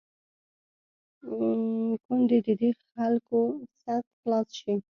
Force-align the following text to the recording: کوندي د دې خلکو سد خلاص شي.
کوندي 2.05 2.37
د 2.45 2.47
دې 2.59 2.69
خلکو 2.91 3.39
سد 3.81 4.03
خلاص 4.19 4.47
شي. 4.59 4.73